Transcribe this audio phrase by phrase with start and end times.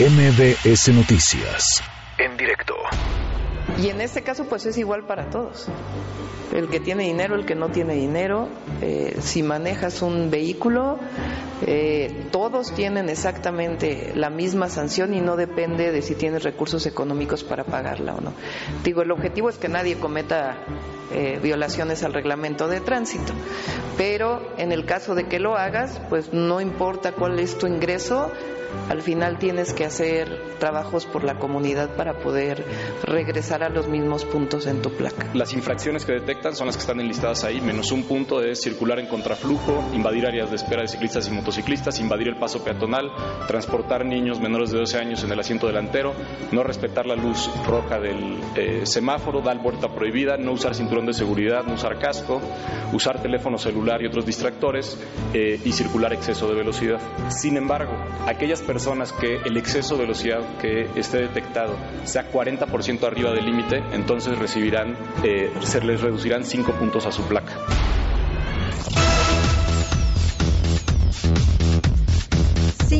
[0.00, 1.82] MBS Noticias,
[2.16, 2.74] en directo.
[3.80, 5.66] Y en este caso pues es igual para todos.
[6.52, 8.48] El que tiene dinero, el que no tiene dinero,
[8.82, 10.98] eh, si manejas un vehículo,
[11.64, 17.44] eh, todos tienen exactamente la misma sanción y no depende de si tienes recursos económicos
[17.44, 18.32] para pagarla o no.
[18.82, 20.58] Digo, el objetivo es que nadie cometa
[21.12, 23.32] eh, violaciones al reglamento de tránsito,
[23.96, 28.30] pero en el caso de que lo hagas, pues no importa cuál es tu ingreso,
[28.88, 32.64] al final tienes que hacer trabajos por la comunidad para poder
[33.02, 35.28] regresar a los mismos puntos en tu placa.
[35.34, 38.98] Las infracciones que detectan son las que están enlistadas ahí, menos un punto de circular
[38.98, 43.10] en contraflujo, invadir áreas de espera de ciclistas y motociclistas, invadir el paso peatonal,
[43.46, 46.14] transportar niños menores de 12 años en el asiento delantero,
[46.52, 51.12] no respetar la luz roja del eh, semáforo, dar vuelta prohibida, no usar cinturón de
[51.12, 52.40] seguridad, no usar casco,
[52.92, 54.98] usar teléfono celular y otros distractores
[55.34, 57.00] eh, y circular exceso de velocidad.
[57.28, 57.92] Sin embargo,
[58.26, 63.82] aquellas personas que el exceso de velocidad que esté detectado sea 40% arriba del límite,
[63.92, 67.79] entonces recibirán, eh, se les reducirán 5 puntos a su placa.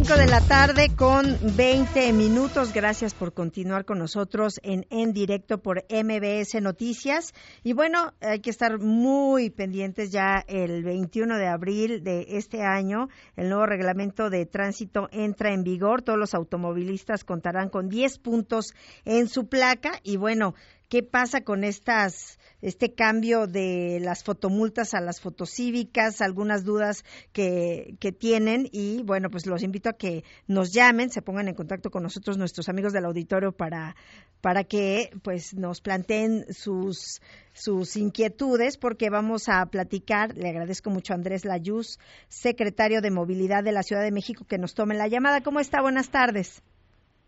[0.02, 2.72] 5 de la tarde con 20 minutos.
[2.72, 7.34] Gracias por continuar con nosotros en En Directo por MBS Noticias.
[7.64, 13.08] Y bueno, hay que estar muy pendientes ya el 21 de abril de este año.
[13.36, 16.00] El nuevo reglamento de tránsito entra en vigor.
[16.00, 18.72] Todos los automovilistas contarán con 10 puntos
[19.04, 20.00] en su placa.
[20.02, 20.54] Y bueno,
[20.90, 27.94] ¿qué pasa con estas este cambio de las fotomultas a las fotocívicas, algunas dudas que,
[28.00, 31.90] que tienen y bueno, pues los invito a que nos llamen, se pongan en contacto
[31.90, 33.96] con nosotros, nuestros amigos del auditorio, para,
[34.42, 37.22] para que pues nos planteen sus,
[37.54, 43.64] sus inquietudes, porque vamos a platicar, le agradezco mucho a Andrés Layuz, secretario de Movilidad
[43.64, 45.40] de la Ciudad de México, que nos tome la llamada.
[45.40, 45.80] ¿Cómo está?
[45.80, 46.62] Buenas tardes.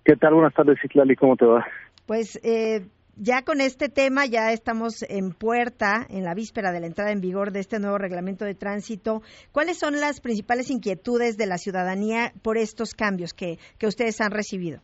[0.04, 0.34] ¿Qué tal?
[0.34, 1.64] Buenas tardes, Islali, ¿cómo te va?
[2.06, 2.84] Pues eh,
[3.16, 7.20] ya con este tema ya estamos en puerta, en la víspera de la entrada en
[7.20, 9.22] vigor de este nuevo reglamento de tránsito.
[9.52, 14.30] ¿Cuáles son las principales inquietudes de la ciudadanía por estos cambios que, que ustedes han
[14.30, 14.80] recibido?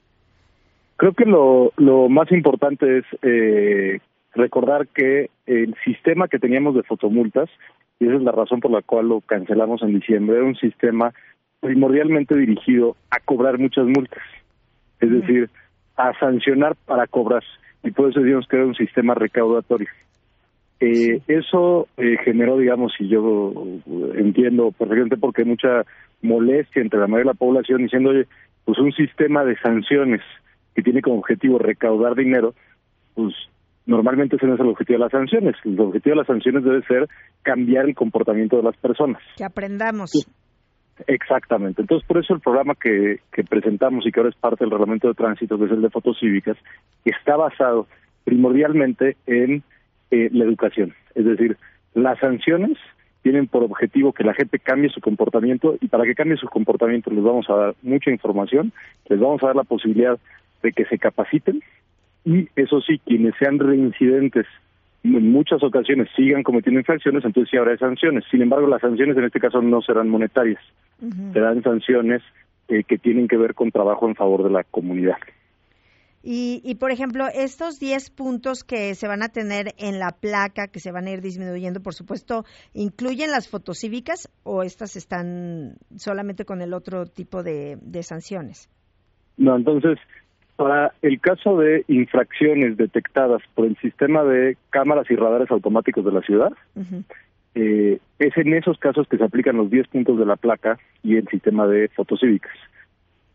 [0.97, 4.00] Creo que lo, lo más importante es eh,
[4.34, 7.49] recordar que el sistema que teníamos de fotomultas,
[8.00, 11.12] y esa es la razón por la cual lo cancelamos en diciembre, era un sistema
[11.61, 14.22] primordialmente dirigido a cobrar muchas multas,
[15.00, 15.50] es decir,
[15.97, 17.43] a sancionar para cobrar
[17.83, 19.89] y por eso decimos que era un sistema recaudatorio.
[20.81, 23.53] Eh, eso eh, generó, digamos, y yo
[24.15, 25.83] entiendo perfectamente porque hay mucha
[26.22, 28.27] molestia entre la mayoría de la población diciendo, oye,
[28.65, 30.21] pues un sistema de sanciones
[30.75, 32.55] que tiene como objetivo recaudar dinero,
[33.15, 33.34] pues
[33.87, 35.56] normalmente ese no es el objetivo de las sanciones.
[35.65, 37.09] El objetivo de las sanciones debe ser
[37.43, 39.21] cambiar el comportamiento de las personas.
[39.37, 40.12] Que aprendamos.
[41.06, 41.82] Exactamente.
[41.82, 45.09] Entonces, por eso el programa que, que presentamos y que ahora es parte del reglamento
[45.09, 46.56] de tránsito, que es el de fotocívicas,
[47.04, 47.86] está basado
[48.25, 49.62] primordialmente en
[50.10, 50.94] eh, la educación.
[51.14, 51.56] Es decir,
[51.94, 52.76] las sanciones
[53.22, 57.10] tienen por objetivo que la gente cambie su comportamiento y para que cambie su comportamiento
[57.10, 58.72] les vamos a dar mucha información,
[59.08, 60.19] les vamos a dar la posibilidad
[60.62, 61.62] de que se capaciten
[62.25, 64.47] y eso sí, quienes sean reincidentes
[65.04, 68.25] en muchas ocasiones sigan cometiendo infracciones, entonces sí habrá sanciones.
[68.31, 70.62] Sin embargo, las sanciones en este caso no serán monetarias,
[71.32, 72.22] serán sanciones
[72.69, 75.16] eh, que tienen que ver con trabajo en favor de la comunidad.
[76.22, 80.66] Y, y, por ejemplo, estos 10 puntos que se van a tener en la placa,
[80.66, 82.44] que se van a ir disminuyendo, por supuesto,
[82.75, 88.69] ¿incluyen las fotocívicas o estas están solamente con el otro tipo de, de sanciones?
[89.37, 89.98] No, entonces,
[90.58, 96.10] para el caso de infracciones detectadas por el sistema de cámaras y radares automáticos de
[96.10, 96.52] la ciudad,
[97.54, 101.14] eh, es en esos casos que se aplican los 10 puntos de la placa y
[101.14, 102.56] el sistema de fotocívicas,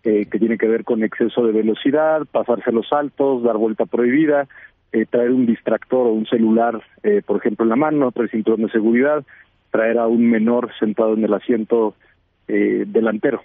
[0.03, 4.49] eh, que tiene que ver con exceso de velocidad, pasarse los saltos, dar vuelta prohibida,
[4.91, 8.63] eh, traer un distractor o un celular, eh, por ejemplo, en la mano, traer cinturón
[8.63, 9.23] de seguridad,
[9.71, 11.95] traer a un menor sentado en el asiento
[12.49, 13.41] eh, delantero.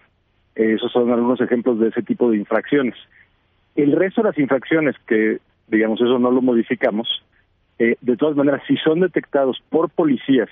[0.57, 2.97] esos son algunos ejemplos de ese tipo de infracciones.
[3.79, 5.39] El resto de las infracciones que,
[5.69, 7.09] digamos, eso no lo modificamos,
[7.79, 10.49] eh, de todas maneras, si son detectados por policías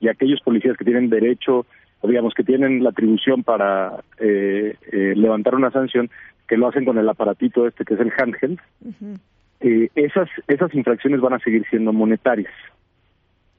[0.00, 1.66] y aquellos policías que tienen derecho,
[2.00, 6.08] o digamos, que tienen la atribución para eh, eh, levantar una sanción,
[6.48, 8.58] que lo hacen con el aparatito este que es el handheld,
[9.60, 12.52] eh, esas, esas infracciones van a seguir siendo monetarias.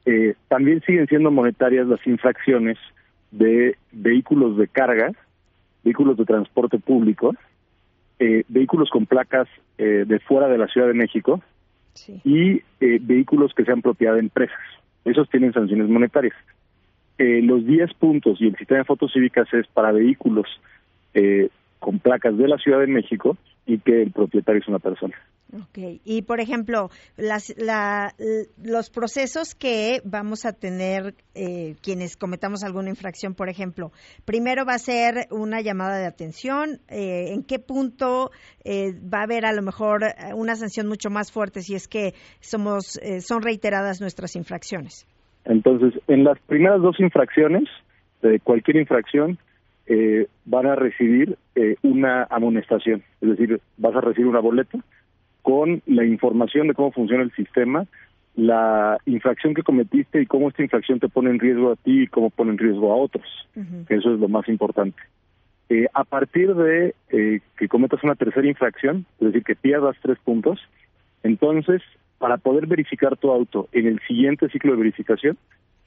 [0.08, 2.80] Eh, también siguen siendo monetarias las infracciones
[3.30, 5.12] de vehículos de carga,
[5.84, 7.36] vehículos de transporte público,
[8.22, 9.48] eh, vehículos con placas
[9.80, 11.42] eh, de fuera de la Ciudad de México
[11.94, 12.22] Sí.
[12.24, 14.60] y eh, vehículos que sean propiedad de empresas.
[15.04, 16.36] Esos tienen sanciones monetarias.
[17.18, 20.48] Eh, los 10 puntos y el sistema de fotos cívicas es para vehículos
[21.16, 23.36] eh, con placas de la Ciudad de México
[23.66, 25.16] y que el propietario es una persona.
[25.54, 27.54] Ok, y por ejemplo, las,
[28.64, 33.92] los procesos que vamos a tener eh, quienes cometamos alguna infracción, por ejemplo,
[34.24, 38.32] primero va a ser una llamada de atención, eh, ¿en qué punto
[38.64, 40.04] eh, va a haber a lo mejor
[40.36, 45.06] una sanción mucho más fuerte si es que somos son reiteradas nuestras infracciones?
[45.44, 47.68] Entonces, en las primeras dos infracciones,
[48.22, 49.38] de cualquier infracción,
[50.46, 51.38] van a recibir
[51.82, 54.80] una amonestación, es decir, vas a recibir una boleta
[55.42, 57.86] con la información de cómo funciona el sistema,
[58.36, 62.08] la infracción que cometiste y cómo esta infracción te pone en riesgo a ti y
[62.08, 63.26] cómo pone en riesgo a otros.
[63.90, 65.02] Eso es lo más importante.
[65.70, 70.18] Eh, a partir de eh, que cometas una tercera infracción, es decir, que pierdas tres
[70.20, 70.60] puntos,
[71.24, 71.82] entonces,
[72.18, 75.38] para poder verificar tu auto en el siguiente ciclo de verificación,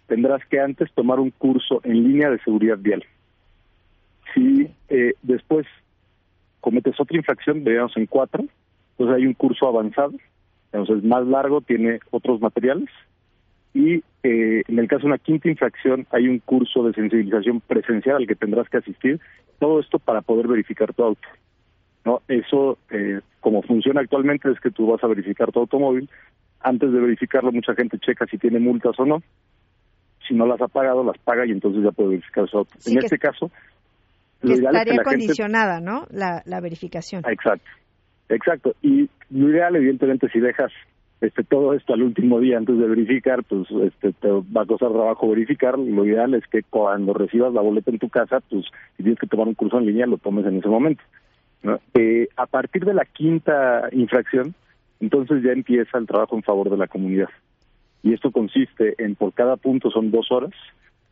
[0.07, 3.05] tendrás que antes tomar un curso en línea de seguridad vial.
[4.35, 5.67] Si eh, después
[6.61, 8.45] cometes otra infracción, veamos en cuatro,
[8.99, 10.13] entonces hay un curso avanzado,
[10.73, 12.89] entonces más largo, tiene otros materiales.
[13.73, 18.17] Y eh, en el caso de una quinta infracción hay un curso de sensibilización presencial
[18.17, 19.21] al que tendrás que asistir.
[19.59, 21.29] Todo esto para poder verificar tu auto.
[22.05, 26.09] no Eso, eh, como funciona actualmente, es que tú vas a verificar tu automóvil.
[26.61, 29.23] Antes de verificarlo, mucha gente checa si tiene multas o no.
[30.27, 32.73] Si no las ha pagado, las paga y entonces ya puede verificar su auto.
[32.87, 33.51] en este caso,
[34.41, 36.07] estaría condicionada, ¿no?
[36.11, 37.23] La, la verificación.
[37.27, 37.69] Exacto.
[38.29, 40.73] Exacto, y lo ideal, evidentemente, si dejas
[41.21, 44.91] este todo esto al último día antes de verificar, pues este, te va a costar
[44.91, 45.79] trabajo verificar.
[45.79, 48.67] Lo ideal es que cuando recibas la boleta en tu casa, pues
[48.97, 51.03] si tienes que tomar un curso en línea, lo tomes en ese momento.
[51.95, 54.55] Eh, a partir de la quinta infracción,
[55.01, 57.31] entonces ya empieza el trabajo en favor de la comunidad.
[58.03, 60.53] Y esto consiste en por cada punto son dos horas,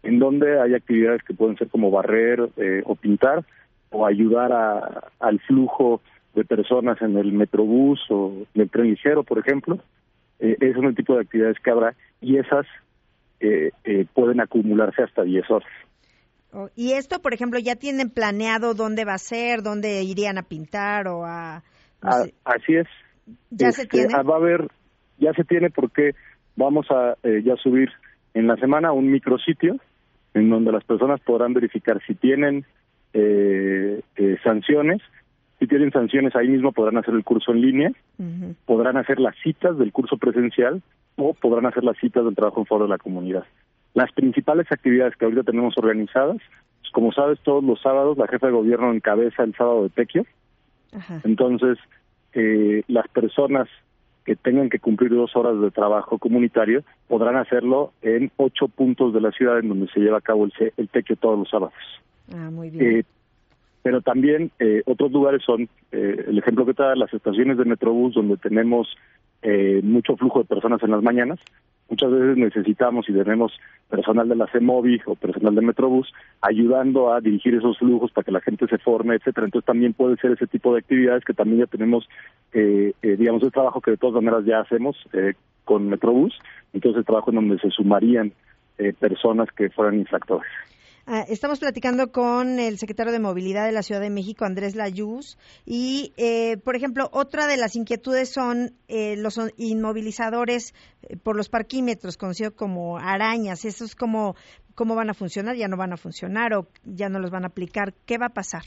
[0.02, 3.44] en donde hay actividades que pueden ser como barrer eh, o pintar,
[3.90, 6.02] o ayudar a, al flujo
[6.34, 9.78] de personas en el metrobús o en el tren ligero, por ejemplo.
[10.38, 12.66] Eh, es un tipo de actividades que habrá y esas
[13.40, 15.68] eh, eh, pueden acumularse hasta 10 horas.
[16.52, 20.42] Oh, y esto, por ejemplo, ¿ya tienen planeado dónde va a ser, dónde irían a
[20.42, 21.62] pintar o a...?
[22.02, 22.88] Ah, así es.
[23.50, 24.14] ¿Ya se este, tiene?
[24.14, 24.68] Ah, va a haber,
[25.18, 26.14] ya se tiene porque
[26.56, 27.88] vamos a ya subir
[28.34, 29.76] en la semana un micrositio
[30.34, 32.66] en donde las personas podrán verificar si tienen
[34.42, 35.00] sanciones
[35.62, 37.92] si tienen sanciones ahí mismo podrán hacer el curso en línea,
[38.66, 40.82] podrán hacer las citas del curso presencial
[41.14, 43.44] o podrán hacer las citas del trabajo en foro de la comunidad.
[43.94, 46.38] Las principales actividades que ahorita tenemos organizadas,
[46.80, 50.26] pues, como sabes, todos los sábados la jefa de gobierno encabeza el sábado de Tequio.
[51.22, 51.78] Entonces,
[52.32, 53.68] eh, las personas
[54.24, 59.20] que tengan que cumplir dos horas de trabajo comunitario podrán hacerlo en ocho puntos de
[59.20, 61.74] la ciudad en donde se lleva a cabo el, el Tequio todos los sábados.
[62.34, 62.98] Ah, muy bien.
[62.98, 63.04] Eh,
[63.82, 68.14] pero también eh, otros lugares son, eh, el ejemplo que te las estaciones de Metrobús,
[68.14, 68.88] donde tenemos
[69.42, 71.40] eh, mucho flujo de personas en las mañanas.
[71.88, 73.52] Muchas veces necesitamos y tenemos
[73.90, 78.32] personal de la CEMOVI o personal de Metrobús ayudando a dirigir esos flujos para que
[78.32, 79.46] la gente se forme, etcétera.
[79.46, 82.08] Entonces también puede ser ese tipo de actividades que también ya tenemos,
[83.02, 84.96] digamos, el trabajo que de todas maneras ya hacemos
[85.64, 86.38] con Metrobús.
[86.72, 88.32] Entonces el trabajo en donde se sumarían
[88.98, 90.48] personas que fueran infractores.
[91.04, 95.36] Ah, estamos platicando con el secretario de Movilidad de la Ciudad de México, Andrés Layuz,
[95.66, 101.48] y, eh, por ejemplo, otra de las inquietudes son eh, los inmovilizadores eh, por los
[101.48, 103.64] parquímetros, conocidos como arañas.
[103.64, 104.36] ¿Esos cómo,
[104.76, 105.56] cómo van a funcionar?
[105.56, 107.94] ¿Ya no van a funcionar o ya no los van a aplicar?
[108.06, 108.62] ¿Qué va a pasar?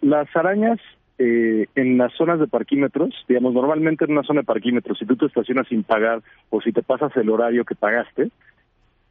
[0.00, 0.78] las arañas
[1.18, 5.26] en las zonas de parquímetros, digamos, normalmente en una zona de parquímetros, si tú te
[5.26, 8.30] estacionas sin pagar o si te pasas el horario que pagaste,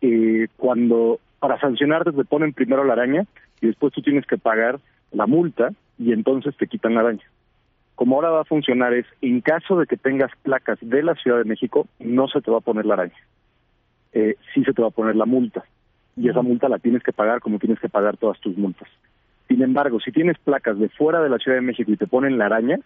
[0.02, 3.26] eh, cuando para sancionarte te ponen primero la araña
[3.62, 4.80] y después tú tienes que pagar
[5.12, 7.24] la multa y entonces te quitan la araña.
[7.96, 11.40] Como ahora va a funcionar es, en caso de que tengas placas de la Ciudad
[11.40, 13.18] de México, no se te va a poner la araña.
[14.14, 15.64] Eh, sí se te va a poner la multa.
[16.16, 18.88] Y esa multa la tienes que pagar como tienes que pagar todas tus multas.
[19.48, 22.38] Sin embargo, si tienes placas de fuera de la Ciudad de México y te ponen
[22.38, 22.80] la araña,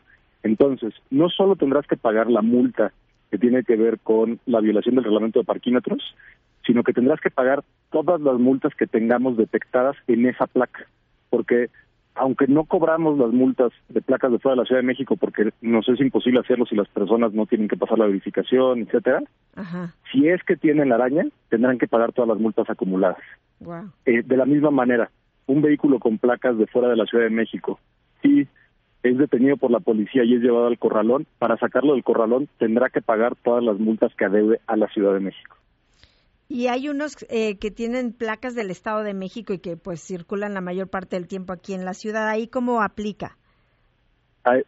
[0.44, 2.92] entonces no solo tendrás que pagar la multa
[3.30, 6.16] que tiene que ver con la violación del reglamento de parquímetros,
[6.66, 10.88] sino que tendrás que pagar todas las multas que tengamos detectadas en esa placa,
[11.30, 11.70] porque
[12.16, 15.52] aunque no cobramos las multas de placas de fuera de la Ciudad de México porque
[15.62, 19.22] nos es imposible hacerlo si las personas no tienen que pasar la verificación, etcétera,
[20.12, 23.22] si es que tienen la araña, tendrán que pagar todas las multas acumuladas.
[24.06, 25.10] Eh, de la misma manera,
[25.48, 27.80] un vehículo con placas de fuera de la Ciudad de México,
[28.22, 28.48] si
[29.04, 32.90] es detenido por la policía y es llevado al corralón, para sacarlo del corralón tendrá
[32.90, 35.58] que pagar todas las multas que adeude a la Ciudad de México.
[36.54, 40.54] Y hay unos eh, que tienen placas del Estado de México y que pues circulan
[40.54, 42.28] la mayor parte del tiempo aquí en la ciudad.
[42.28, 43.38] ¿Ahí cómo aplica?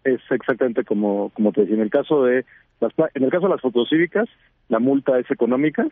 [0.05, 1.75] Es exactamente como, como te decía.
[1.75, 2.45] En el caso de
[2.79, 4.29] las, en el caso de las fotocívicas,
[4.69, 5.85] la multa es económica,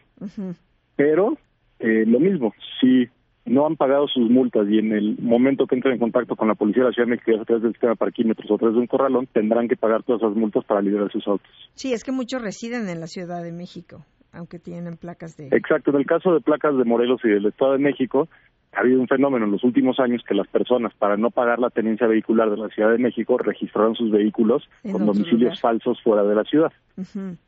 [0.95, 1.38] pero
[1.79, 3.10] eh, lo mismo, si
[3.43, 6.55] no han pagado sus multas y en el momento que entren en contacto con la
[6.55, 8.75] policía de la Ciudad de México a través del sistema de parquímetros o a través
[8.75, 11.51] de un corralón, tendrán que pagar todas esas multas para liberar sus autos.
[11.74, 15.47] Sí, es que muchos residen en la Ciudad de México, aunque tienen placas de...
[15.47, 18.27] Exacto, en el caso de placas de Morelos y del Estado de México,
[18.73, 21.69] ha habido un fenómeno en los últimos años que las personas, para no pagar la
[21.69, 26.35] tenencia vehicular de la Ciudad de México, registraron sus vehículos con domicilios falsos fuera de
[26.35, 26.71] la ciudad.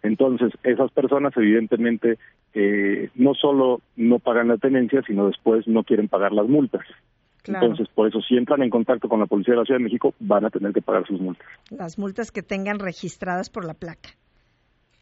[0.02, 2.18] Entonces, esas personas evidentemente
[2.54, 6.86] eh, no solo no pagan la tenencia, sino después no quieren pagar las multas.
[7.46, 10.13] Entonces, por eso, si entran en contacto con la Policía de la Ciudad de México,
[10.20, 11.46] van a tener que pagar sus multas.
[11.70, 14.10] Las multas que tengan registradas por la placa.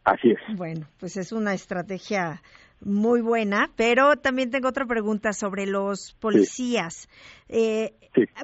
[0.04, 0.56] Así es.
[0.56, 2.42] Bueno, pues es una estrategia
[2.84, 7.08] muy buena, pero también tengo otra pregunta sobre los policías.
[7.48, 7.94] Eh,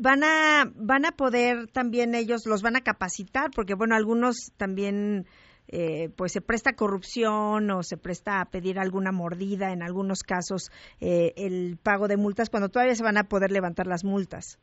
[0.00, 5.26] van a van a poder también ellos los van a capacitar porque bueno algunos también
[5.68, 10.70] eh, pues se presta corrupción o se presta a pedir alguna mordida en algunos casos
[11.00, 14.58] eh, el pago de multas cuando todavía se van a poder levantar las multas.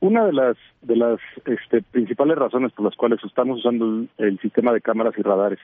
[0.00, 4.72] Una de las de las este, principales razones por las cuales estamos usando el sistema
[4.72, 5.58] de cámaras y radares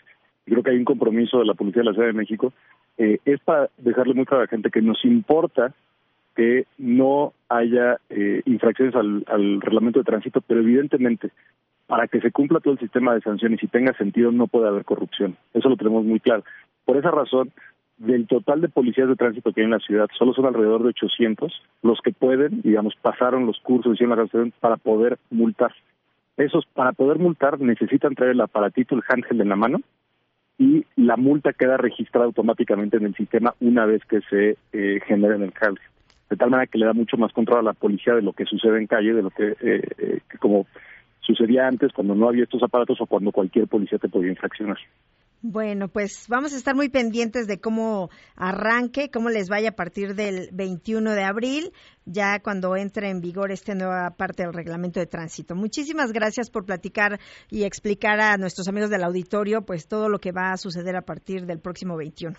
[0.45, 2.53] creo que hay un compromiso de la Policía de la Ciudad de México,
[2.99, 5.73] eh, es para dejarle muy claro a la gente que nos importa
[6.37, 11.31] que no haya eh, infracciones al reglamento de tránsito, pero evidentemente
[11.87, 14.85] para que se cumpla todo el sistema de sanciones y tenga sentido no puede haber
[14.85, 15.37] corrupción.
[15.53, 16.45] Eso lo tenemos muy claro.
[16.85, 17.53] Por esa razón,
[17.99, 20.89] del total de policías de tránsito que hay en la ciudad, solo son alrededor de
[20.89, 25.73] 800 los que pueden, digamos, pasaron los cursos, hicieron la cancelación para poder multar.
[26.37, 29.81] Esos, para poder multar, necesitan traer el aparatito, el handheld en la mano,
[30.59, 35.37] y la multa queda registrada automáticamente en el sistema una vez que se eh, genera
[35.37, 35.81] en el cable.
[36.31, 38.45] De tal manera que le da mucho más control a la policía de lo que
[38.45, 40.67] sucede en calle, de lo que, eh, eh, como
[41.21, 44.79] sucedía antes cuando no había estos aparatos o cuando cualquier policía te podía infraccionar.
[45.47, 50.15] Bueno, pues vamos a estar muy pendientes de cómo arranque, cómo les vaya a partir
[50.15, 51.73] del 21 de abril,
[52.07, 55.55] ya cuando entre en vigor esta nueva parte del reglamento de tránsito.
[55.55, 57.21] Muchísimas gracias por platicar
[57.51, 61.03] y explicar a nuestros amigos del auditorio pues todo lo que va a suceder a
[61.03, 62.35] partir del próximo 21.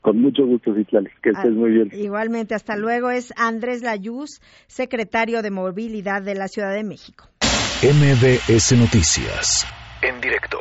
[0.00, 1.10] Con mucho gusto, Citlali.
[1.22, 1.90] Que estés muy bien.
[1.92, 3.12] Igualmente, hasta luego.
[3.12, 7.28] Es Andrés Layuz, secretario de Movilidad de la Ciudad de México.
[7.84, 9.64] MBS Noticias,
[10.02, 10.58] en directo.